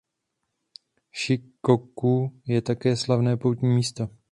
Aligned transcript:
Šikoku 1.13 2.39
je 2.49 2.61
také 2.61 2.95
slavné 2.97 3.37
poutní 3.37 3.69
místo. 3.69 4.09